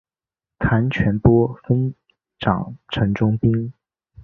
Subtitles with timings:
[0.57, 1.93] 谭全播分
[2.39, 3.71] 掌城中兵。